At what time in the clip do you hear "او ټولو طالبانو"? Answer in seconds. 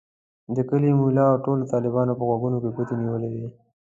1.31-2.17